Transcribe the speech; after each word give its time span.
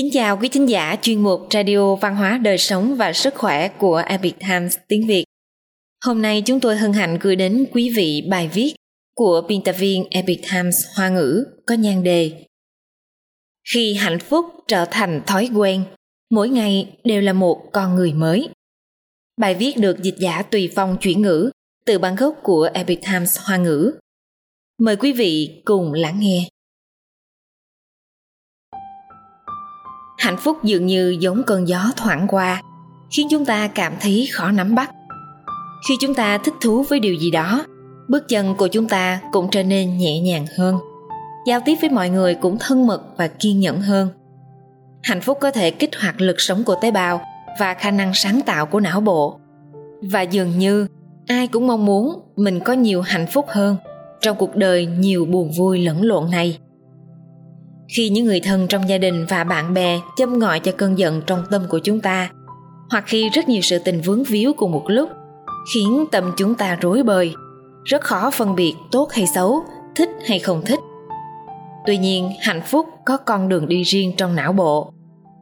Kính 0.00 0.10
chào 0.12 0.36
quý 0.36 0.48
thính 0.48 0.68
giả 0.68 0.96
chuyên 1.02 1.22
mục 1.22 1.40
Radio 1.50 1.94
Văn 1.94 2.16
hóa 2.16 2.38
Đời 2.38 2.58
Sống 2.58 2.96
và 2.96 3.12
Sức 3.12 3.34
Khỏe 3.34 3.68
của 3.68 4.02
Epic 4.06 4.34
Times 4.38 4.76
tiếng 4.88 5.06
Việt. 5.06 5.24
Hôm 6.04 6.22
nay 6.22 6.42
chúng 6.46 6.60
tôi 6.60 6.76
hân 6.76 6.92
hạnh 6.92 7.18
gửi 7.20 7.36
đến 7.36 7.66
quý 7.72 7.92
vị 7.96 8.22
bài 8.30 8.50
viết 8.54 8.74
của 9.14 9.42
biên 9.48 9.62
tập 9.64 9.74
viên 9.78 10.04
Epic 10.10 10.40
Times 10.52 10.76
Hoa 10.96 11.08
ngữ 11.08 11.44
có 11.66 11.74
nhan 11.74 12.02
đề 12.02 12.46
Khi 13.74 13.94
hạnh 13.94 14.18
phúc 14.18 14.44
trở 14.68 14.84
thành 14.90 15.22
thói 15.26 15.50
quen, 15.54 15.84
mỗi 16.30 16.48
ngày 16.48 16.96
đều 17.04 17.20
là 17.20 17.32
một 17.32 17.62
con 17.72 17.94
người 17.94 18.12
mới. 18.12 18.48
Bài 19.40 19.54
viết 19.54 19.76
được 19.76 20.02
dịch 20.02 20.16
giả 20.18 20.42
tùy 20.42 20.70
phong 20.74 20.96
chuyển 21.00 21.22
ngữ 21.22 21.50
từ 21.86 21.98
bản 21.98 22.16
gốc 22.16 22.36
của 22.42 22.70
Epic 22.74 23.00
Times 23.02 23.38
Hoa 23.38 23.56
ngữ. 23.56 23.92
Mời 24.78 24.96
quý 24.96 25.12
vị 25.12 25.62
cùng 25.64 25.92
lắng 25.92 26.20
nghe. 26.20 26.48
Hạnh 30.20 30.36
phúc 30.36 30.64
dường 30.64 30.86
như 30.86 31.16
giống 31.20 31.42
cơn 31.46 31.68
gió 31.68 31.90
thoảng 31.96 32.26
qua, 32.28 32.62
khiến 33.10 33.26
chúng 33.30 33.44
ta 33.44 33.66
cảm 33.66 33.92
thấy 34.00 34.28
khó 34.32 34.50
nắm 34.50 34.74
bắt. 34.74 34.90
Khi 35.88 35.94
chúng 36.00 36.14
ta 36.14 36.38
thích 36.38 36.54
thú 36.60 36.84
với 36.88 37.00
điều 37.00 37.14
gì 37.14 37.30
đó, 37.30 37.64
bước 38.08 38.28
chân 38.28 38.54
của 38.54 38.68
chúng 38.68 38.88
ta 38.88 39.20
cũng 39.32 39.48
trở 39.50 39.62
nên 39.62 39.98
nhẹ 39.98 40.20
nhàng 40.20 40.46
hơn. 40.58 40.78
Giao 41.46 41.60
tiếp 41.64 41.74
với 41.80 41.90
mọi 41.90 42.10
người 42.10 42.34
cũng 42.34 42.58
thân 42.60 42.86
mật 42.86 43.02
và 43.16 43.28
kiên 43.28 43.60
nhẫn 43.60 43.80
hơn. 43.80 44.08
Hạnh 45.02 45.20
phúc 45.20 45.38
có 45.40 45.50
thể 45.50 45.70
kích 45.70 45.90
hoạt 46.00 46.20
lực 46.20 46.40
sống 46.40 46.64
của 46.64 46.76
tế 46.82 46.90
bào 46.90 47.20
và 47.60 47.74
khả 47.74 47.90
năng 47.90 48.14
sáng 48.14 48.40
tạo 48.46 48.66
của 48.66 48.80
não 48.80 49.00
bộ. 49.00 49.40
Và 50.02 50.22
dường 50.22 50.58
như, 50.58 50.86
ai 51.26 51.46
cũng 51.46 51.66
mong 51.66 51.86
muốn 51.86 52.20
mình 52.36 52.60
có 52.60 52.72
nhiều 52.72 53.02
hạnh 53.02 53.26
phúc 53.32 53.46
hơn 53.48 53.76
trong 54.20 54.36
cuộc 54.36 54.56
đời 54.56 54.86
nhiều 54.86 55.24
buồn 55.24 55.50
vui 55.58 55.78
lẫn 55.78 56.02
lộn 56.02 56.30
này 56.30 56.58
khi 57.96 58.08
những 58.08 58.24
người 58.24 58.40
thân 58.40 58.66
trong 58.68 58.88
gia 58.88 58.98
đình 58.98 59.26
và 59.28 59.44
bạn 59.44 59.74
bè 59.74 60.00
châm 60.16 60.38
ngòi 60.38 60.60
cho 60.60 60.72
cơn 60.72 60.98
giận 60.98 61.22
trong 61.26 61.44
tâm 61.50 61.62
của 61.68 61.78
chúng 61.78 62.00
ta, 62.00 62.30
hoặc 62.90 63.04
khi 63.06 63.28
rất 63.28 63.48
nhiều 63.48 63.62
sự 63.62 63.78
tình 63.78 64.00
vướng 64.00 64.24
víu 64.24 64.52
cùng 64.56 64.72
một 64.72 64.84
lúc, 64.86 65.10
khiến 65.74 66.04
tâm 66.12 66.32
chúng 66.36 66.54
ta 66.54 66.78
rối 66.80 67.02
bời, 67.02 67.34
rất 67.84 68.02
khó 68.02 68.30
phân 68.30 68.54
biệt 68.54 68.74
tốt 68.90 69.12
hay 69.12 69.26
xấu, 69.26 69.64
thích 69.96 70.08
hay 70.26 70.38
không 70.38 70.62
thích. 70.66 70.80
Tuy 71.86 71.98
nhiên, 71.98 72.30
hạnh 72.40 72.62
phúc 72.66 72.86
có 73.04 73.16
con 73.16 73.48
đường 73.48 73.68
đi 73.68 73.82
riêng 73.82 74.12
trong 74.16 74.34
não 74.34 74.52
bộ, 74.52 74.92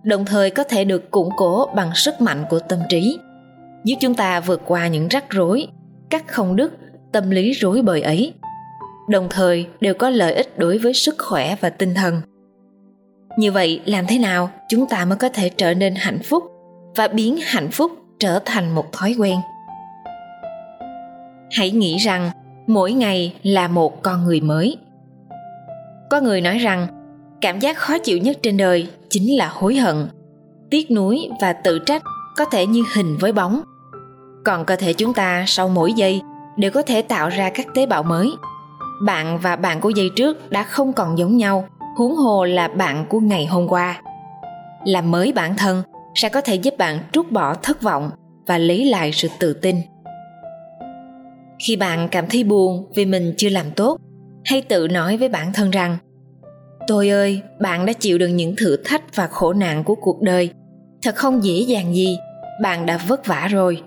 đồng 0.03 0.25
thời 0.25 0.51
có 0.51 0.65
thể 0.65 0.85
được 0.85 1.11
củng 1.11 1.31
cố 1.37 1.69
bằng 1.77 1.91
sức 1.95 2.21
mạnh 2.21 2.45
của 2.51 2.59
tâm 2.59 2.79
trí. 2.89 3.19
Giúp 3.85 3.97
chúng 4.01 4.15
ta 4.15 4.41
vượt 4.41 4.63
qua 4.67 4.89
những 4.89 5.09
rắc 5.09 5.25
rối, 5.31 5.67
các 6.11 6.29
không 6.29 6.57
đức, 6.57 6.73
tâm 7.13 7.31
lý 7.31 7.53
rối 7.53 7.83
bời 7.83 8.03
ấy, 8.03 8.33
đồng 9.09 9.27
thời 9.31 9.67
đều 9.81 9.95
có 9.95 10.11
lợi 10.11 10.35
ích 10.35 10.59
đối 10.59 10.79
với 10.79 10.95
sức 10.95 11.15
khỏe 11.19 11.57
và 11.61 11.71
tinh 11.71 11.95
thần 11.95 12.21
như 13.39 13.53
vậy 13.53 13.81
làm 13.85 14.07
thế 14.07 14.19
nào 14.19 14.51
chúng 14.69 14.87
ta 14.87 15.05
mới 15.05 15.19
có 15.19 15.29
thể 15.29 15.49
trở 15.49 15.75
nên 15.75 15.95
hạnh 15.95 16.19
phúc 16.25 16.45
và 16.97 17.09
biến 17.09 17.39
hạnh 17.43 17.69
phúc 17.71 17.93
trở 18.19 18.39
thành 18.45 18.75
một 18.75 18.93
thói 18.93 19.15
quen? 19.19 19.39
Hãy 21.51 21.71
nghĩ 21.71 21.97
rằng 21.97 22.31
mỗi 22.67 22.93
ngày 22.93 23.35
là 23.43 23.69
một 23.69 24.03
con 24.03 24.25
người 24.25 24.41
mới. 24.41 24.77
Có 26.11 26.21
người 26.21 26.41
nói 26.41 26.59
rằng, 26.59 26.87
cảm 27.41 27.59
giác 27.59 27.77
khó 27.77 27.99
chịu 27.99 28.19
nhất 28.19 28.39
trên 28.43 28.57
đời 28.57 28.89
chính 29.09 29.39
là 29.39 29.49
hối 29.49 29.77
hận, 29.77 30.09
tiếc 30.71 30.91
nuối 30.91 31.29
và 31.41 31.53
tự 31.53 31.79
trách 31.79 32.03
có 32.37 32.45
thể 32.45 32.67
như 32.67 32.85
hình 32.95 33.17
với 33.21 33.33
bóng. 33.33 33.63
Còn 34.45 34.65
cơ 34.65 34.77
thể 34.77 34.93
chúng 34.93 35.15
ta 35.15 35.45
sau 35.47 35.69
mỗi 35.69 35.93
giây 35.93 36.21
đều 36.57 36.71
có 36.71 36.83
thể 36.83 37.03
tạo 37.03 37.29
ra 37.29 37.51
các 37.55 37.67
tế 37.75 37.87
bào 37.87 38.03
mới. 38.03 38.31
Bạn 39.03 39.39
và 39.39 39.57
bạn 39.57 39.81
của 39.81 39.91
giây 39.91 40.11
trước 40.17 40.51
đã 40.51 40.63
không 40.63 40.93
còn 40.93 41.19
giống 41.19 41.37
nhau 41.37 41.69
huống 41.99 42.17
hồ 42.17 42.45
là 42.45 42.69
bạn 42.69 43.07
của 43.09 43.21
ngày 43.21 43.47
hôm 43.47 43.69
qua. 43.69 44.03
Làm 44.85 45.11
mới 45.11 45.33
bản 45.33 45.57
thân, 45.57 45.83
sẽ 46.15 46.29
có 46.29 46.41
thể 46.41 46.55
giúp 46.55 46.75
bạn 46.79 46.99
trút 47.13 47.31
bỏ 47.33 47.55
thất 47.55 47.83
vọng 47.83 48.11
và 48.47 48.59
lấy 48.59 48.85
lại 48.85 49.11
sự 49.13 49.29
tự 49.39 49.53
tin. 49.53 49.77
Khi 51.67 51.77
bạn 51.77 52.09
cảm 52.11 52.27
thấy 52.31 52.45
buồn 52.45 52.87
vì 52.95 53.05
mình 53.05 53.35
chưa 53.37 53.49
làm 53.49 53.71
tốt 53.71 53.99
hay 54.45 54.63
tự 54.63 54.89
nói 54.89 55.17
với 55.17 55.29
bản 55.29 55.53
thân 55.53 55.71
rằng, 55.71 55.97
tôi 56.87 57.09
ơi, 57.09 57.43
bạn 57.61 57.87
đã 57.87 57.93
chịu 57.93 58.19
được 58.19 58.29
những 58.29 58.55
thử 58.59 58.77
thách 58.85 59.17
và 59.17 59.27
khổ 59.27 59.53
nạn 59.53 59.85
của 59.85 59.95
cuộc 59.95 60.23
đời. 60.23 60.51
Thật 61.03 61.17
không 61.17 61.45
dễ 61.45 61.61
dàng 61.61 61.95
gì, 61.95 62.19
bạn 62.63 62.87
đã 62.87 63.01
vất 63.09 63.27
vả 63.27 63.49
rồi. 63.51 63.83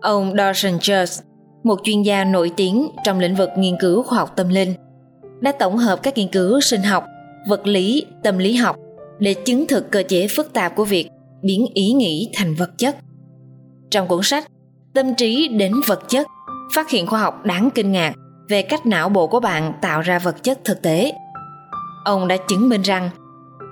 Ông 0.00 0.34
dawson 0.34 0.78
church 0.78 1.24
một 1.64 1.80
chuyên 1.82 2.02
gia 2.02 2.24
nổi 2.24 2.52
tiếng 2.56 2.88
trong 3.04 3.18
lĩnh 3.18 3.34
vực 3.34 3.50
nghiên 3.56 3.76
cứu 3.80 4.02
khoa 4.02 4.18
học 4.18 4.32
tâm 4.36 4.48
linh 4.48 4.74
đã 5.40 5.52
tổng 5.52 5.76
hợp 5.76 6.02
các 6.02 6.18
nghiên 6.18 6.28
cứu 6.28 6.60
sinh 6.60 6.82
học, 6.82 7.04
vật 7.48 7.66
lý, 7.66 8.06
tâm 8.22 8.38
lý 8.38 8.54
học 8.54 8.76
để 9.18 9.34
chứng 9.34 9.66
thực 9.66 9.90
cơ 9.90 10.02
chế 10.08 10.28
phức 10.28 10.52
tạp 10.52 10.76
của 10.76 10.84
việc 10.84 11.08
biến 11.42 11.66
ý 11.74 11.92
nghĩ 11.92 12.30
thành 12.34 12.54
vật 12.54 12.70
chất. 12.78 12.96
Trong 13.90 14.08
cuốn 14.08 14.22
sách 14.22 14.46
Tâm 14.94 15.14
trí 15.14 15.48
đến 15.48 15.72
vật 15.86 16.02
chất, 16.08 16.26
phát 16.74 16.90
hiện 16.90 17.06
khoa 17.06 17.20
học 17.20 17.44
đáng 17.44 17.68
kinh 17.74 17.92
ngạc 17.92 18.12
về 18.48 18.62
cách 18.62 18.86
não 18.86 19.08
bộ 19.08 19.26
của 19.26 19.40
bạn 19.40 19.72
tạo 19.80 20.00
ra 20.00 20.18
vật 20.18 20.42
chất 20.42 20.64
thực 20.64 20.82
tế. 20.82 21.12
Ông 22.04 22.28
đã 22.28 22.36
chứng 22.48 22.68
minh 22.68 22.82
rằng 22.82 23.10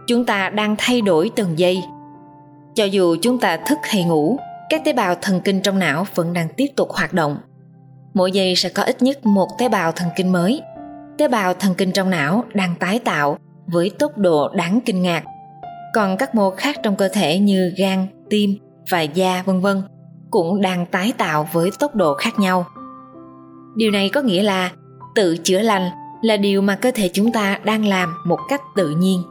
chúng 0.06 0.24
ta 0.24 0.48
đang 0.48 0.74
thay 0.78 1.00
đổi 1.00 1.30
từng 1.36 1.58
giây. 1.58 1.82
Cho 2.74 2.84
dù 2.84 3.16
chúng 3.22 3.38
ta 3.38 3.56
thức 3.56 3.78
hay 3.82 4.04
ngủ, 4.04 4.38
các 4.70 4.82
tế 4.84 4.92
bào 4.92 5.14
thần 5.22 5.40
kinh 5.40 5.62
trong 5.62 5.78
não 5.78 6.06
vẫn 6.14 6.32
đang 6.32 6.48
tiếp 6.56 6.66
tục 6.76 6.88
hoạt 6.90 7.12
động. 7.12 7.36
Mỗi 8.14 8.32
giây 8.32 8.54
sẽ 8.56 8.68
có 8.68 8.82
ít 8.82 9.02
nhất 9.02 9.26
một 9.26 9.48
tế 9.58 9.68
bào 9.68 9.92
thần 9.92 10.08
kinh 10.16 10.32
mới 10.32 10.62
tế 11.18 11.28
bào 11.28 11.54
thần 11.54 11.74
kinh 11.74 11.92
trong 11.92 12.10
não 12.10 12.44
đang 12.54 12.74
tái 12.80 12.98
tạo 12.98 13.38
với 13.66 13.90
tốc 13.98 14.18
độ 14.18 14.48
đáng 14.48 14.80
kinh 14.86 15.02
ngạc. 15.02 15.24
Còn 15.94 16.16
các 16.16 16.34
mô 16.34 16.50
khác 16.50 16.76
trong 16.82 16.96
cơ 16.96 17.08
thể 17.08 17.38
như 17.38 17.72
gan, 17.78 18.06
tim 18.30 18.50
và 18.90 19.00
da 19.00 19.42
vân 19.46 19.60
vân 19.60 19.82
cũng 20.30 20.60
đang 20.60 20.86
tái 20.86 21.12
tạo 21.18 21.48
với 21.52 21.70
tốc 21.78 21.94
độ 21.94 22.14
khác 22.14 22.38
nhau. 22.38 22.66
Điều 23.76 23.90
này 23.90 24.08
có 24.08 24.20
nghĩa 24.20 24.42
là 24.42 24.70
tự 25.14 25.36
chữa 25.36 25.60
lành 25.60 25.90
là 26.22 26.36
điều 26.36 26.62
mà 26.62 26.74
cơ 26.76 26.90
thể 26.94 27.10
chúng 27.12 27.32
ta 27.32 27.58
đang 27.64 27.84
làm 27.84 28.14
một 28.26 28.38
cách 28.48 28.62
tự 28.76 28.90
nhiên. 28.90 29.22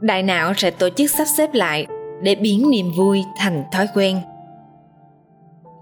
Đại 0.00 0.22
não 0.22 0.52
sẽ 0.56 0.70
tổ 0.70 0.88
chức 0.88 1.10
sắp 1.10 1.24
xếp 1.36 1.54
lại 1.54 1.86
để 2.22 2.34
biến 2.34 2.70
niềm 2.70 2.86
vui 2.96 3.22
thành 3.38 3.64
thói 3.72 3.88
quen. 3.94 4.20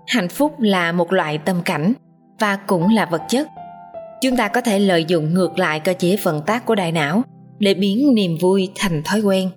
Hạnh 0.06 0.28
phúc 0.28 0.54
là 0.58 0.92
một 0.92 1.12
loại 1.12 1.38
tâm 1.38 1.62
cảnh 1.64 1.92
và 2.40 2.58
cũng 2.66 2.94
là 2.94 3.06
vật 3.10 3.22
chất 3.28 3.48
chúng 4.22 4.36
ta 4.36 4.48
có 4.48 4.60
thể 4.60 4.78
lợi 4.78 5.04
dụng 5.04 5.34
ngược 5.34 5.58
lại 5.58 5.80
cơ 5.80 5.94
chế 5.98 6.16
vận 6.22 6.42
tác 6.46 6.66
của 6.66 6.74
đại 6.74 6.92
não 6.92 7.22
để 7.58 7.74
biến 7.74 8.14
niềm 8.14 8.36
vui 8.40 8.68
thành 8.74 9.02
thói 9.04 9.20
quen. 9.20 9.50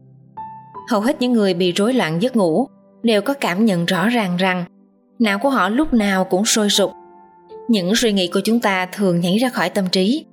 Hầu 0.89 1.01
hết 1.01 1.21
những 1.21 1.33
người 1.33 1.53
bị 1.53 1.71
rối 1.71 1.93
loạn 1.93 2.21
giấc 2.21 2.35
ngủ 2.35 2.67
đều 3.03 3.21
có 3.21 3.33
cảm 3.33 3.65
nhận 3.65 3.85
rõ 3.85 4.09
ràng 4.09 4.37
rằng 4.37 4.65
não 5.19 5.39
của 5.39 5.49
họ 5.49 5.69
lúc 5.69 5.93
nào 5.93 6.23
cũng 6.23 6.45
sôi 6.45 6.69
sục. 6.69 6.91
Những 7.67 7.95
suy 7.95 8.11
nghĩ 8.11 8.27
của 8.27 8.41
chúng 8.43 8.59
ta 8.59 8.85
thường 8.85 9.19
nhảy 9.19 9.37
ra 9.37 9.49
khỏi 9.49 9.69
tâm 9.69 9.87
trí. 9.91 10.25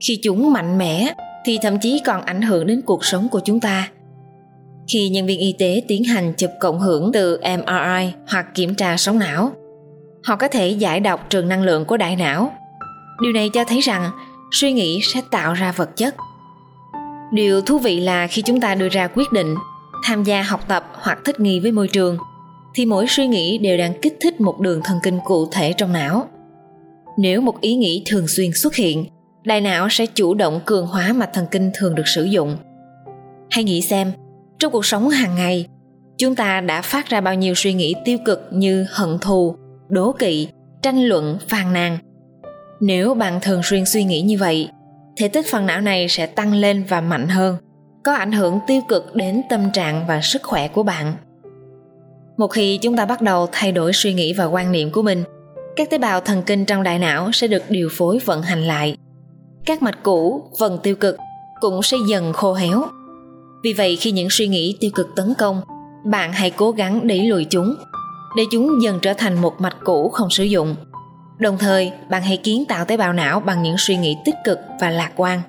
Khi 0.00 0.18
chúng 0.22 0.52
mạnh 0.52 0.78
mẽ 0.78 1.14
thì 1.44 1.58
thậm 1.62 1.78
chí 1.78 2.02
còn 2.04 2.22
ảnh 2.22 2.42
hưởng 2.42 2.66
đến 2.66 2.82
cuộc 2.86 3.04
sống 3.04 3.28
của 3.28 3.40
chúng 3.44 3.60
ta. 3.60 3.90
Khi 4.92 5.08
nhân 5.08 5.26
viên 5.26 5.40
y 5.40 5.54
tế 5.58 5.82
tiến 5.88 6.04
hành 6.04 6.32
chụp 6.36 6.50
cộng 6.60 6.80
hưởng 6.80 7.12
từ 7.12 7.40
mri 7.40 8.12
hoặc 8.28 8.54
kiểm 8.54 8.74
tra 8.74 8.96
sóng 8.96 9.18
não, 9.18 9.52
họ 10.24 10.36
có 10.36 10.48
thể 10.48 10.68
giải 10.68 11.00
đọc 11.00 11.26
trường 11.30 11.48
năng 11.48 11.62
lượng 11.62 11.84
của 11.84 11.96
đại 11.96 12.16
não 12.16 12.52
điều 13.20 13.32
này 13.32 13.48
cho 13.48 13.64
thấy 13.64 13.80
rằng 13.80 14.10
suy 14.50 14.72
nghĩ 14.72 15.00
sẽ 15.02 15.20
tạo 15.30 15.54
ra 15.54 15.72
vật 15.72 15.96
chất. 15.96 16.14
Điều 17.32 17.60
thú 17.60 17.78
vị 17.78 18.00
là 18.00 18.26
khi 18.26 18.42
chúng 18.42 18.60
ta 18.60 18.74
đưa 18.74 18.88
ra 18.88 19.08
quyết 19.14 19.32
định, 19.32 19.54
tham 20.04 20.24
gia 20.24 20.42
học 20.42 20.68
tập 20.68 20.86
hoặc 20.92 21.18
thích 21.24 21.40
nghi 21.40 21.60
với 21.60 21.72
môi 21.72 21.88
trường, 21.88 22.18
thì 22.74 22.86
mỗi 22.86 23.06
suy 23.08 23.26
nghĩ 23.26 23.58
đều 23.58 23.78
đang 23.78 24.00
kích 24.02 24.16
thích 24.20 24.40
một 24.40 24.60
đường 24.60 24.80
thần 24.84 24.98
kinh 25.02 25.18
cụ 25.24 25.48
thể 25.52 25.72
trong 25.72 25.92
não. 25.92 26.28
Nếu 27.18 27.40
một 27.40 27.60
ý 27.60 27.74
nghĩ 27.74 28.02
thường 28.06 28.28
xuyên 28.28 28.52
xuất 28.52 28.74
hiện, 28.74 29.06
đại 29.44 29.60
não 29.60 29.88
sẽ 29.90 30.06
chủ 30.06 30.34
động 30.34 30.60
cường 30.66 30.86
hóa 30.86 31.12
mạch 31.12 31.30
thần 31.32 31.46
kinh 31.50 31.70
thường 31.74 31.94
được 31.94 32.08
sử 32.14 32.24
dụng. 32.24 32.56
Hãy 33.50 33.64
nghĩ 33.64 33.80
xem, 33.80 34.12
trong 34.58 34.72
cuộc 34.72 34.86
sống 34.86 35.08
hàng 35.08 35.34
ngày, 35.34 35.66
chúng 36.18 36.34
ta 36.34 36.60
đã 36.60 36.82
phát 36.82 37.08
ra 37.08 37.20
bao 37.20 37.34
nhiêu 37.34 37.54
suy 37.56 37.74
nghĩ 37.74 37.94
tiêu 38.04 38.18
cực 38.24 38.48
như 38.52 38.86
hận 38.90 39.18
thù, 39.20 39.56
đố 39.88 40.12
kỵ, 40.12 40.48
tranh 40.82 41.04
luận, 41.04 41.38
phàn 41.48 41.72
nàn 41.72 41.98
nếu 42.80 43.14
bạn 43.14 43.38
thường 43.42 43.60
xuyên 43.62 43.84
suy 43.86 44.04
nghĩ 44.04 44.22
như 44.22 44.38
vậy, 44.38 44.68
thể 45.16 45.28
tích 45.28 45.46
phần 45.50 45.66
não 45.66 45.80
này 45.80 46.08
sẽ 46.08 46.26
tăng 46.26 46.54
lên 46.54 46.84
và 46.88 47.00
mạnh 47.00 47.28
hơn, 47.28 47.56
có 48.04 48.14
ảnh 48.14 48.32
hưởng 48.32 48.58
tiêu 48.66 48.80
cực 48.88 49.14
đến 49.14 49.42
tâm 49.50 49.70
trạng 49.72 50.04
và 50.08 50.20
sức 50.20 50.42
khỏe 50.42 50.68
của 50.68 50.82
bạn. 50.82 51.12
Một 52.36 52.48
khi 52.48 52.78
chúng 52.78 52.96
ta 52.96 53.06
bắt 53.06 53.22
đầu 53.22 53.48
thay 53.52 53.72
đổi 53.72 53.92
suy 53.92 54.14
nghĩ 54.14 54.32
và 54.32 54.44
quan 54.44 54.72
niệm 54.72 54.90
của 54.92 55.02
mình, 55.02 55.24
các 55.76 55.90
tế 55.90 55.98
bào 55.98 56.20
thần 56.20 56.42
kinh 56.46 56.64
trong 56.64 56.82
đại 56.82 56.98
não 56.98 57.32
sẽ 57.32 57.46
được 57.46 57.62
điều 57.68 57.88
phối 57.92 58.18
vận 58.24 58.42
hành 58.42 58.62
lại. 58.62 58.96
Các 59.66 59.82
mạch 59.82 60.02
cũ, 60.02 60.50
phần 60.58 60.78
tiêu 60.82 60.96
cực 60.96 61.16
cũng 61.60 61.82
sẽ 61.82 61.96
dần 62.08 62.32
khô 62.32 62.54
héo. 62.54 62.84
Vì 63.64 63.72
vậy 63.72 63.96
khi 63.96 64.10
những 64.10 64.28
suy 64.30 64.48
nghĩ 64.48 64.76
tiêu 64.80 64.90
cực 64.94 65.06
tấn 65.16 65.34
công, 65.38 65.60
bạn 66.04 66.32
hãy 66.32 66.50
cố 66.50 66.70
gắng 66.70 67.06
đẩy 67.06 67.22
lùi 67.22 67.44
chúng, 67.44 67.74
để 68.36 68.42
chúng 68.50 68.82
dần 68.82 68.98
trở 69.02 69.14
thành 69.14 69.42
một 69.42 69.60
mạch 69.60 69.76
cũ 69.84 70.08
không 70.08 70.30
sử 70.30 70.44
dụng 70.44 70.76
Đồng 71.38 71.58
thời, 71.58 71.92
bạn 72.10 72.22
hãy 72.22 72.36
kiến 72.36 72.64
tạo 72.68 72.84
tế 72.84 72.96
bào 72.96 73.12
não 73.12 73.40
bằng 73.40 73.62
những 73.62 73.76
suy 73.78 73.96
nghĩ 73.96 74.16
tích 74.24 74.34
cực 74.44 74.58
và 74.80 74.90
lạc 74.90 75.12
quan. 75.16 75.40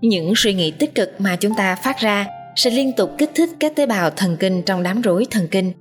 những 0.00 0.32
suy 0.36 0.54
nghĩ 0.54 0.70
tích 0.70 0.94
cực 0.94 1.20
mà 1.20 1.36
chúng 1.36 1.54
ta 1.54 1.76
phát 1.76 1.98
ra 1.98 2.26
sẽ 2.56 2.70
liên 2.70 2.92
tục 2.92 3.10
kích 3.18 3.30
thích 3.34 3.50
các 3.60 3.76
tế 3.76 3.86
bào 3.86 4.10
thần 4.10 4.36
kinh 4.36 4.62
trong 4.62 4.82
đám 4.82 5.00
rối 5.00 5.26
thần 5.30 5.48
kinh 5.50 5.72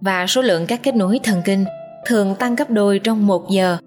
và 0.00 0.26
số 0.26 0.42
lượng 0.42 0.66
các 0.66 0.80
kết 0.82 0.96
nối 0.96 1.20
thần 1.22 1.42
kinh 1.44 1.64
thường 2.06 2.34
tăng 2.34 2.56
gấp 2.56 2.70
đôi 2.70 2.98
trong 2.98 3.26
một 3.26 3.50
giờ. 3.50 3.78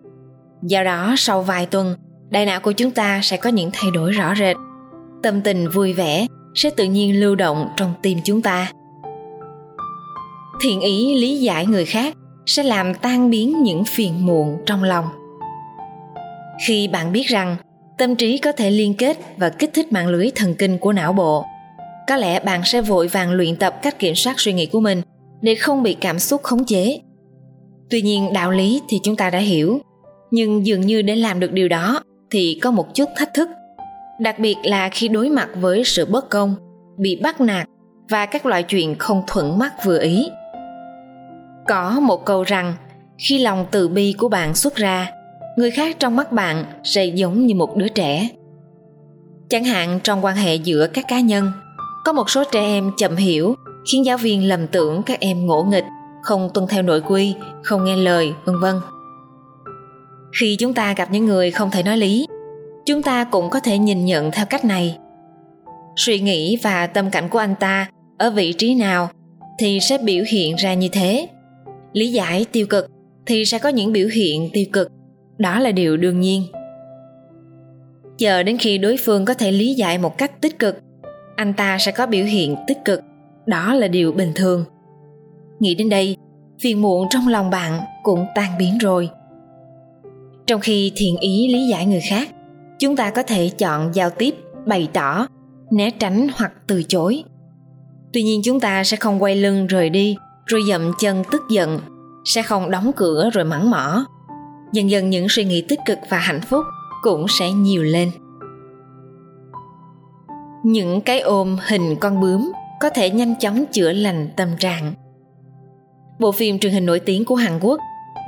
Do 0.62 0.84
đó, 0.84 1.16
sau 1.18 1.42
vài 1.42 1.66
tuần, 1.66 1.96
đại 2.30 2.46
não 2.46 2.60
của 2.60 2.72
chúng 2.72 2.92
ta 2.92 3.20
sẽ 3.24 3.38
có 3.38 3.50
những 3.50 3.70
thay 3.74 3.92
đổi 3.92 4.12
rõ 4.12 4.36
rệt. 4.36 4.56
Tâm 5.24 5.42
tình 5.42 5.70
vui 5.70 5.94
vẻ 5.94 6.28
sẽ 6.56 6.70
tự 6.70 6.84
nhiên 6.84 7.20
lưu 7.20 7.36
động 7.36 7.70
trong 7.78 7.94
tim 8.02 8.18
chúng 8.24 8.42
ta. 8.42 8.72
Thiện 10.62 10.82
ý 10.82 11.22
lý 11.22 11.40
giải 11.40 11.66
người 11.66 11.86
khác 11.86 12.16
sẽ 12.46 12.64
làm 12.64 12.94
tan 12.94 13.30
biến 13.30 13.64
những 13.64 13.84
phiền 13.86 14.26
muộn 14.26 14.58
trong 14.66 14.84
lòng. 14.84 15.06
Khi 16.68 16.88
bạn 16.88 17.12
biết 17.12 17.28
rằng 17.28 17.56
tâm 17.98 18.16
trí 18.16 18.38
có 18.38 18.52
thể 18.52 18.70
liên 18.70 18.94
kết 18.94 19.18
và 19.38 19.50
kích 19.50 19.74
thích 19.74 19.92
mạng 19.92 20.08
lưới 20.08 20.32
thần 20.36 20.56
kinh 20.56 20.78
của 20.78 20.94
não 20.94 21.14
bộ, 21.14 21.46
có 22.08 22.16
lẽ 22.16 22.40
bạn 22.40 22.62
sẽ 22.66 22.82
vội 22.82 23.08
vàng 23.08 23.32
luyện 23.32 23.56
tập 23.56 23.76
cách 23.82 24.00
kiểm 24.00 24.16
soát 24.16 24.34
suy 24.38 24.54
nghĩ 24.54 24.66
của 24.66 24.80
mình 24.80 25.02
để 25.42 25.56
không 25.56 25.84
bị 25.84 25.94
cảm 25.94 26.20
xúc 26.20 26.44
khống 26.44 26.66
chế 26.66 27.00
tuy 27.90 28.02
nhiên 28.02 28.34
đạo 28.34 28.52
lý 28.52 28.82
thì 28.90 29.00
chúng 29.04 29.16
ta 29.16 29.30
đã 29.30 29.40
hiểu 29.40 29.80
nhưng 30.32 30.66
dường 30.66 30.82
như 30.82 31.02
để 31.02 31.16
làm 31.16 31.40
được 31.40 31.52
điều 31.52 31.68
đó 31.68 32.04
thì 32.32 32.60
có 32.62 32.72
một 32.72 32.96
chút 32.96 33.10
thách 33.18 33.34
thức 33.34 33.50
đặc 34.20 34.40
biệt 34.40 34.56
là 34.64 34.90
khi 34.90 35.08
đối 35.08 35.30
mặt 35.30 35.50
với 35.56 35.84
sự 35.84 36.06
bất 36.06 36.30
công 36.30 36.56
bị 36.98 37.16
bắt 37.16 37.42
nạt 37.42 37.68
và 38.10 38.26
các 38.26 38.46
loại 38.46 38.64
chuyện 38.64 38.96
không 39.00 39.24
thuận 39.28 39.60
mắt 39.60 39.74
vừa 39.86 40.00
ý 40.00 40.30
có 41.68 42.00
một 42.00 42.26
câu 42.26 42.44
rằng, 42.44 42.74
khi 43.18 43.40
lòng 43.40 43.66
từ 43.72 43.88
bi 43.88 44.16
của 44.18 44.30
bạn 44.30 44.56
xuất 44.56 44.76
ra, 44.76 45.12
người 45.58 45.72
khác 45.72 45.96
trong 46.00 46.16
mắt 46.16 46.32
bạn 46.32 46.66
sẽ 46.84 47.06
giống 47.06 47.46
như 47.46 47.56
một 47.56 47.76
đứa 47.76 47.88
trẻ. 47.88 48.30
Chẳng 49.50 49.64
hạn 49.64 50.00
trong 50.04 50.26
quan 50.26 50.36
hệ 50.36 50.56
giữa 50.56 50.88
các 50.88 51.06
cá 51.08 51.20
nhân, 51.20 51.52
có 52.06 52.14
một 52.14 52.30
số 52.30 52.44
trẻ 52.52 52.62
em 52.62 52.92
chậm 52.98 53.16
hiểu, 53.16 53.56
khiến 53.92 54.06
giáo 54.06 54.18
viên 54.18 54.48
lầm 54.48 54.68
tưởng 54.68 55.04
các 55.04 55.20
em 55.20 55.46
ngỗ 55.46 55.64
nghịch, 55.64 55.86
không 56.24 56.50
tuân 56.54 56.68
theo 56.68 56.82
nội 56.82 57.02
quy, 57.02 57.36
không 57.64 57.86
nghe 57.86 57.96
lời, 57.96 58.34
vân 58.46 58.56
vân. 58.62 58.76
Khi 60.40 60.56
chúng 60.60 60.74
ta 60.74 60.94
gặp 60.94 61.12
những 61.12 61.26
người 61.26 61.52
không 61.52 61.72
thể 61.72 61.84
nói 61.84 61.98
lý, 61.98 62.28
chúng 62.86 63.04
ta 63.04 63.24
cũng 63.24 63.50
có 63.50 63.60
thể 63.60 63.78
nhìn 63.78 64.06
nhận 64.06 64.32
theo 64.32 64.46
cách 64.46 64.66
này. 64.66 64.98
Suy 65.96 66.20
nghĩ 66.20 66.58
và 66.62 66.88
tâm 66.88 67.10
cảnh 67.10 67.30
của 67.30 67.40
anh 67.40 67.56
ta 67.56 67.88
ở 68.18 68.30
vị 68.30 68.54
trí 68.54 68.76
nào 68.76 69.10
thì 69.60 69.80
sẽ 69.80 69.98
biểu 69.98 70.24
hiện 70.32 70.56
ra 70.56 70.74
như 70.74 70.88
thế 70.92 71.28
lý 71.94 72.12
giải 72.12 72.46
tiêu 72.52 72.66
cực 72.70 72.88
thì 73.26 73.46
sẽ 73.46 73.60
có 73.60 73.70
những 73.70 73.92
biểu 73.92 74.08
hiện 74.08 74.50
tiêu 74.54 74.66
cực. 74.74 74.92
Đó 75.38 75.60
là 75.60 75.72
điều 75.72 75.98
đương 75.98 76.20
nhiên. 76.20 76.44
Chờ 78.18 78.44
đến 78.44 78.58
khi 78.58 78.78
đối 78.78 78.98
phương 79.06 79.26
có 79.26 79.34
thể 79.34 79.52
lý 79.52 79.74
giải 79.74 79.98
một 79.98 80.18
cách 80.18 80.42
tích 80.42 80.60
cực, 80.60 80.78
anh 81.36 81.54
ta 81.54 81.78
sẽ 81.80 81.92
có 81.92 82.06
biểu 82.06 82.26
hiện 82.26 82.56
tích 82.68 82.78
cực. 82.86 83.02
Đó 83.46 83.74
là 83.74 83.88
điều 83.88 84.12
bình 84.12 84.32
thường. 84.36 84.66
Nghĩ 85.60 85.76
đến 85.76 85.90
đây, 85.90 86.18
phiền 86.62 86.82
muộn 86.82 87.08
trong 87.10 87.28
lòng 87.28 87.50
bạn 87.50 87.82
cũng 88.04 88.26
tan 88.36 88.52
biến 88.60 88.78
rồi. 88.78 89.10
Trong 90.48 90.62
khi 90.62 90.92
thiện 90.96 91.18
ý 91.18 91.54
lý 91.54 91.68
giải 91.68 91.86
người 91.86 92.02
khác, 92.10 92.30
chúng 92.80 92.96
ta 92.96 93.10
có 93.10 93.24
thể 93.24 93.50
chọn 93.58 93.96
giao 93.96 94.10
tiếp, 94.10 94.36
bày 94.66 94.88
tỏ, 94.94 95.28
né 95.72 95.90
tránh 96.00 96.28
hoặc 96.36 96.54
từ 96.68 96.84
chối. 96.84 97.24
Tuy 98.14 98.24
nhiên 98.24 98.42
chúng 98.44 98.60
ta 98.60 98.84
sẽ 98.84 98.98
không 98.98 99.24
quay 99.24 99.36
lưng 99.36 99.68
rời 99.68 99.90
đi 99.90 100.16
rồi 100.46 100.62
dậm 100.68 100.92
chân 101.00 101.24
tức 101.32 101.42
giận, 101.50 101.80
sẽ 102.26 102.42
không 102.42 102.72
đóng 102.72 102.92
cửa 102.96 103.30
rồi 103.34 103.44
mắng 103.44 103.72
mỏ. 103.72 104.06
Dần 104.74 104.90
dần 104.90 105.10
những 105.10 105.28
suy 105.30 105.46
nghĩ 105.46 105.66
tích 105.70 105.80
cực 105.86 105.98
và 106.10 106.18
hạnh 106.18 106.42
phúc 106.42 106.66
cũng 107.02 107.26
sẽ 107.40 107.52
nhiều 107.52 107.84
lên. 107.84 108.12
Những 110.64 111.02
cái 111.02 111.20
ôm 111.20 111.58
hình 111.68 111.96
con 112.00 112.22
bướm 112.22 112.52
có 112.80 112.90
thể 112.90 113.10
nhanh 113.10 113.36
chóng 113.40 113.66
chữa 113.72 113.92
lành 113.92 114.30
tâm 114.38 114.50
trạng. 114.60 114.94
Bộ 116.20 116.32
phim 116.32 116.60
truyền 116.60 116.74
hình 116.74 116.86
nổi 116.86 117.00
tiếng 117.00 117.26
của 117.26 117.36
hàn 117.36 117.60
quốc, 117.62 117.80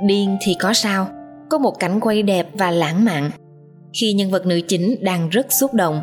điên 0.06 0.36
thì 0.46 0.56
có 0.60 0.72
sao, 0.72 1.08
có 1.50 1.58
một 1.58 1.78
cảnh 1.78 2.00
quay 2.00 2.22
đẹp 2.22 2.48
và 2.52 2.70
lãng 2.70 3.04
mạn. 3.04 3.30
Khi 4.00 4.12
nhân 4.12 4.30
vật 4.30 4.46
nữ 4.46 4.60
chính 4.68 4.96
đang 5.00 5.28
rất 5.28 5.46
xúc 5.60 5.74
động, 5.74 6.02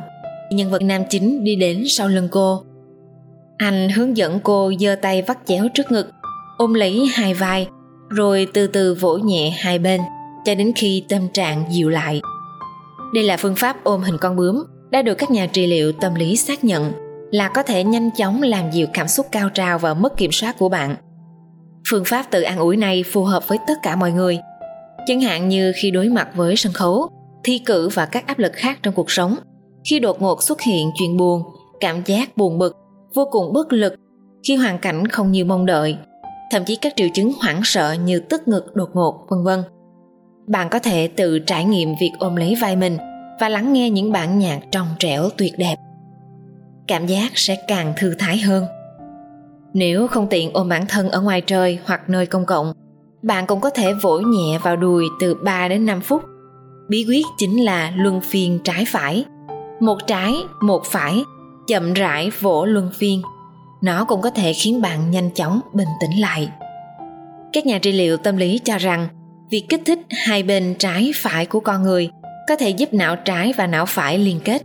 nhân 0.51 0.71
vật 0.71 0.81
nam 0.81 1.01
chính 1.09 1.43
đi 1.43 1.55
đến 1.55 1.83
sau 1.87 2.07
lưng 2.07 2.27
cô 2.31 2.63
anh 3.61 3.89
hướng 3.89 4.17
dẫn 4.17 4.39
cô 4.43 4.71
giơ 4.79 4.95
tay 5.01 5.21
vắt 5.21 5.37
chéo 5.45 5.67
trước 5.73 5.91
ngực, 5.91 6.11
ôm 6.57 6.73
lấy 6.73 7.05
hai 7.13 7.33
vai, 7.33 7.67
rồi 8.09 8.47
từ 8.53 8.67
từ 8.67 8.93
vỗ 8.93 9.17
nhẹ 9.17 9.49
hai 9.49 9.79
bên, 9.79 10.01
cho 10.45 10.55
đến 10.55 10.71
khi 10.75 11.03
tâm 11.09 11.27
trạng 11.33 11.65
dịu 11.71 11.89
lại. 11.89 12.21
Đây 13.13 13.23
là 13.23 13.37
phương 13.37 13.55
pháp 13.55 13.83
ôm 13.83 14.01
hình 14.01 14.17
con 14.17 14.35
bướm, 14.35 14.63
đã 14.91 15.01
được 15.01 15.13
các 15.13 15.31
nhà 15.31 15.45
trị 15.45 15.67
liệu 15.67 15.91
tâm 15.91 16.15
lý 16.15 16.35
xác 16.35 16.63
nhận 16.63 16.91
là 17.31 17.49
có 17.49 17.63
thể 17.63 17.83
nhanh 17.83 18.09
chóng 18.17 18.41
làm 18.41 18.71
dịu 18.71 18.87
cảm 18.93 19.07
xúc 19.07 19.25
cao 19.31 19.49
trào 19.49 19.79
và 19.79 19.93
mất 19.93 20.17
kiểm 20.17 20.31
soát 20.31 20.57
của 20.57 20.69
bạn. 20.69 20.95
Phương 21.89 22.05
pháp 22.05 22.31
tự 22.31 22.41
an 22.41 22.57
ủi 22.57 22.77
này 22.77 23.03
phù 23.03 23.23
hợp 23.23 23.47
với 23.47 23.57
tất 23.67 23.75
cả 23.83 23.95
mọi 23.95 24.11
người, 24.11 24.39
chẳng 25.05 25.21
hạn 25.21 25.49
như 25.49 25.71
khi 25.81 25.91
đối 25.91 26.09
mặt 26.09 26.27
với 26.35 26.55
sân 26.55 26.73
khấu, 26.73 27.09
thi 27.43 27.59
cử 27.65 27.89
và 27.89 28.05
các 28.05 28.27
áp 28.27 28.39
lực 28.39 28.53
khác 28.53 28.79
trong 28.83 28.93
cuộc 28.93 29.11
sống, 29.11 29.35
khi 29.89 29.99
đột 29.99 30.21
ngột 30.21 30.43
xuất 30.43 30.61
hiện 30.61 30.91
chuyện 30.99 31.17
buồn, 31.17 31.43
cảm 31.79 32.03
giác 32.05 32.37
buồn 32.37 32.57
bực 32.57 32.80
vô 33.15 33.27
cùng 33.31 33.53
bất 33.53 33.73
lực 33.73 33.95
khi 34.43 34.55
hoàn 34.55 34.79
cảnh 34.79 35.07
không 35.07 35.31
như 35.31 35.45
mong 35.45 35.65
đợi, 35.65 35.97
thậm 36.51 36.63
chí 36.65 36.75
các 36.75 36.93
triệu 36.95 37.07
chứng 37.13 37.31
hoảng 37.41 37.61
sợ 37.63 37.93
như 37.93 38.19
tức 38.19 38.47
ngực, 38.47 38.75
đột 38.75 38.89
ngột, 38.93 39.25
vân 39.29 39.43
vân. 39.43 39.63
Bạn 40.47 40.69
có 40.69 40.79
thể 40.79 41.07
tự 41.07 41.39
trải 41.39 41.65
nghiệm 41.65 41.95
việc 42.01 42.11
ôm 42.19 42.35
lấy 42.35 42.55
vai 42.61 42.75
mình 42.75 42.97
và 43.39 43.49
lắng 43.49 43.73
nghe 43.73 43.89
những 43.89 44.11
bản 44.11 44.39
nhạc 44.39 44.59
trong 44.71 44.87
trẻo 44.99 45.29
tuyệt 45.37 45.53
đẹp. 45.57 45.75
Cảm 46.87 47.05
giác 47.05 47.31
sẽ 47.35 47.57
càng 47.67 47.93
thư 47.97 48.15
thái 48.19 48.37
hơn. 48.37 48.65
Nếu 49.73 50.07
không 50.07 50.27
tiện 50.29 50.53
ôm 50.53 50.69
bản 50.69 50.85
thân 50.87 51.09
ở 51.09 51.21
ngoài 51.21 51.41
trời 51.41 51.79
hoặc 51.85 52.09
nơi 52.09 52.25
công 52.25 52.45
cộng, 52.45 52.73
bạn 53.21 53.47
cũng 53.47 53.59
có 53.59 53.69
thể 53.69 53.93
vỗ 53.93 54.19
nhẹ 54.19 54.59
vào 54.63 54.75
đùi 54.75 55.05
từ 55.19 55.33
3 55.33 55.67
đến 55.67 55.85
5 55.85 56.01
phút. 56.01 56.23
Bí 56.89 57.05
quyết 57.09 57.25
chính 57.37 57.65
là 57.65 57.93
luân 57.95 58.21
phiên 58.21 58.59
trái 58.63 58.85
phải. 58.87 59.25
Một 59.79 59.97
trái, 60.07 60.33
một 60.61 60.81
phải 60.85 61.23
chậm 61.71 61.94
rãi 61.94 62.29
vỗ 62.39 62.65
luân 62.65 62.89
phiên. 63.00 63.21
Nó 63.83 64.06
cũng 64.06 64.21
có 64.21 64.29
thể 64.29 64.53
khiến 64.53 64.81
bạn 64.81 65.12
nhanh 65.12 65.29
chóng 65.29 65.59
bình 65.73 65.88
tĩnh 66.01 66.21
lại. 66.21 66.50
Các 67.53 67.65
nhà 67.65 67.79
trị 67.79 67.91
liệu 67.91 68.18
tâm 68.18 68.38
lý 68.38 68.59
cho 68.63 68.77
rằng, 68.77 69.07
việc 69.51 69.65
kích 69.69 69.81
thích 69.85 70.00
hai 70.09 70.44
bên 70.44 70.75
trái 70.79 71.12
phải 71.15 71.45
của 71.45 71.60
con 71.60 71.84
người 71.84 72.10
có 72.50 72.55
thể 72.55 72.69
giúp 72.69 72.93
não 72.93 73.15
trái 73.15 73.53
và 73.57 73.67
não 73.67 73.86
phải 73.86 74.17
liên 74.17 74.39
kết, 74.43 74.62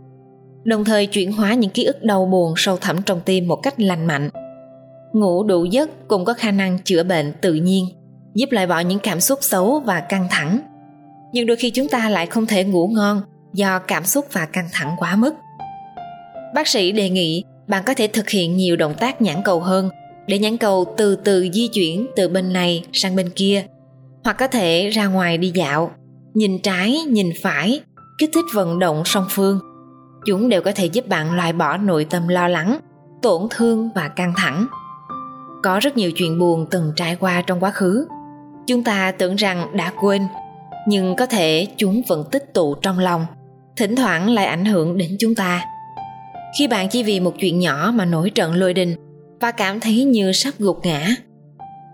đồng 0.63 0.85
thời 0.85 1.05
chuyển 1.05 1.31
hóa 1.31 1.53
những 1.53 1.71
ký 1.71 1.83
ức 1.83 2.03
đau 2.03 2.25
buồn 2.25 2.53
sâu 2.57 2.77
thẳm 2.77 3.01
trong 3.01 3.21
tim 3.25 3.47
một 3.47 3.59
cách 3.63 3.79
lành 3.79 4.05
mạnh. 4.07 4.29
Ngủ 5.13 5.43
đủ 5.43 5.65
giấc 5.65 6.07
cũng 6.07 6.25
có 6.25 6.33
khả 6.33 6.51
năng 6.51 6.79
chữa 6.79 7.03
bệnh 7.03 7.33
tự 7.41 7.53
nhiên, 7.53 7.85
giúp 8.33 8.47
loại 8.51 8.67
bỏ 8.67 8.79
những 8.79 8.99
cảm 8.99 9.21
xúc 9.21 9.39
xấu 9.41 9.79
và 9.79 9.99
căng 9.99 10.27
thẳng. 10.29 10.59
Nhưng 11.33 11.45
đôi 11.45 11.57
khi 11.57 11.69
chúng 11.69 11.87
ta 11.87 12.09
lại 12.09 12.25
không 12.25 12.45
thể 12.45 12.63
ngủ 12.63 12.87
ngon 12.87 13.21
do 13.53 13.79
cảm 13.79 14.05
xúc 14.05 14.25
và 14.31 14.45
căng 14.45 14.69
thẳng 14.73 14.95
quá 14.97 15.15
mức 15.15 15.33
bác 16.57 16.67
sĩ 16.67 16.91
đề 16.91 17.09
nghị 17.09 17.43
bạn 17.67 17.83
có 17.85 17.93
thể 17.93 18.07
thực 18.07 18.29
hiện 18.29 18.57
nhiều 18.57 18.75
động 18.75 18.93
tác 18.99 19.21
nhãn 19.21 19.37
cầu 19.45 19.59
hơn, 19.59 19.89
để 20.27 20.39
nhãn 20.39 20.57
cầu 20.57 20.93
từ 20.97 21.15
từ 21.15 21.47
di 21.53 21.67
chuyển 21.67 22.07
từ 22.15 22.29
bên 22.29 22.53
này 22.53 22.83
sang 22.93 23.15
bên 23.15 23.29
kia, 23.29 23.65
hoặc 24.23 24.37
có 24.39 24.47
thể 24.47 24.89
ra 24.89 25.07
ngoài 25.07 25.37
đi 25.37 25.51
dạo. 25.55 25.91
Nhìn 26.33 26.59
trái, 26.61 26.97
nhìn 27.09 27.29
phải, 27.43 27.81
kích 28.17 28.29
thích 28.33 28.45
vận 28.53 28.79
động 28.79 29.01
song 29.05 29.25
phương. 29.29 29.59
Chúng 30.25 30.49
đều 30.49 30.61
có 30.61 30.71
thể 30.75 30.85
giúp 30.85 31.07
bạn 31.07 31.35
loại 31.35 31.53
bỏ 31.53 31.77
nội 31.77 32.05
tâm 32.09 32.27
lo 32.27 32.47
lắng, 32.47 32.79
tổn 33.21 33.47
thương 33.49 33.89
và 33.95 34.07
căng 34.07 34.33
thẳng. 34.37 34.67
Có 35.63 35.79
rất 35.79 35.97
nhiều 35.97 36.11
chuyện 36.11 36.39
buồn 36.39 36.65
từng 36.71 36.91
trải 36.95 37.15
qua 37.15 37.41
trong 37.41 37.59
quá 37.59 37.71
khứ. 37.71 38.07
Chúng 38.67 38.83
ta 38.83 39.11
tưởng 39.11 39.35
rằng 39.35 39.77
đã 39.77 39.93
quên, 40.01 40.21
nhưng 40.87 41.15
có 41.15 41.25
thể 41.25 41.67
chúng 41.77 42.01
vẫn 42.07 42.23
tích 42.31 42.53
tụ 42.53 42.75
trong 42.75 42.99
lòng, 42.99 43.25
thỉnh 43.75 43.95
thoảng 43.95 44.29
lại 44.29 44.45
ảnh 44.45 44.65
hưởng 44.65 44.97
đến 44.97 45.15
chúng 45.19 45.35
ta 45.35 45.63
khi 46.59 46.67
bạn 46.67 46.89
chỉ 46.89 47.03
vì 47.03 47.19
một 47.19 47.33
chuyện 47.39 47.59
nhỏ 47.59 47.91
mà 47.95 48.05
nổi 48.05 48.29
trận 48.29 48.53
lôi 48.53 48.73
đình 48.73 48.95
và 49.41 49.51
cảm 49.51 49.79
thấy 49.79 50.03
như 50.03 50.31
sắp 50.31 50.53
gục 50.59 50.85
ngã, 50.85 51.15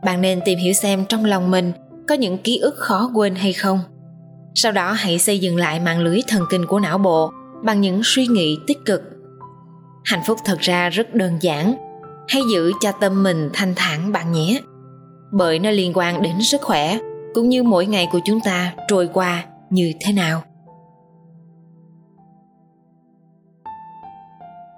bạn 0.06 0.22
nên 0.22 0.40
tìm 0.46 0.60
hiểu 0.60 0.74
xem 0.74 1.06
trong 1.10 1.26
lòng 1.26 1.52
mình 1.52 1.72
có 2.08 2.16
những 2.16 2.38
ký 2.38 2.58
ức 2.58 2.76
khó 2.78 3.12
quên 3.16 3.36
hay 3.36 3.54
không. 3.54 3.80
Sau 4.56 4.72
đó 4.72 4.92
hãy 4.92 5.20
xây 5.20 5.40
dựng 5.40 5.58
lại 5.58 5.80
mạng 5.80 6.00
lưới 6.00 6.20
thần 6.28 6.44
kinh 6.50 6.66
của 6.66 6.80
não 6.80 6.98
bộ 6.98 7.32
bằng 7.64 7.82
những 7.82 8.02
suy 8.04 8.28
nghĩ 8.28 8.58
tích 8.68 8.78
cực. 8.86 9.02
Hạnh 10.06 10.22
phúc 10.28 10.38
thật 10.46 10.60
ra 10.60 10.90
rất 10.90 11.14
đơn 11.14 11.38
giản 11.42 11.76
hãy 12.28 12.42
giữ 12.52 12.72
cho 12.82 12.92
tâm 12.92 13.24
mình 13.24 13.50
thanh 13.54 13.74
thản 13.76 14.12
bạn 14.12 14.32
nhé. 14.32 14.62
Bởi 15.32 15.60
nó 15.60 15.72
liên 15.72 15.92
quan 15.96 16.22
đến 16.22 16.34
sức 16.42 16.62
khỏe, 16.62 16.98
cũng 17.34 17.50
như 17.50 17.64
mỗi 17.64 17.86
ngày 17.86 18.08
của 18.12 18.20
chúng 18.26 18.40
ta 18.40 18.74
trôi 18.88 19.10
qua 19.14 19.46
như 19.70 19.94
thế 20.00 20.14
nào. 20.14 20.44